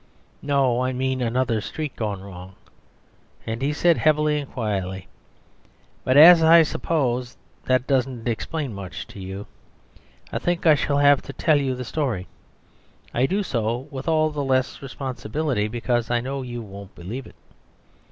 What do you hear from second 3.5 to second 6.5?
he said heavily and quietly, "but as